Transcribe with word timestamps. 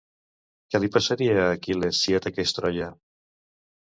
Què 0.75 0.79
li 0.79 0.87
passaria 0.95 1.35
a 1.41 1.51
Aquil·les 1.57 1.99
si 2.05 2.15
ataqués 2.21 2.55
Troia? 2.61 2.89